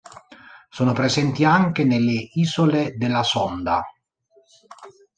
[0.71, 3.83] Sono presenti anche nelle Isole della Sonda.